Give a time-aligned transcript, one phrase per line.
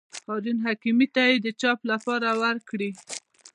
[0.25, 2.89] هارون حکیمي ته یې د چاپ لپاره ورکړي.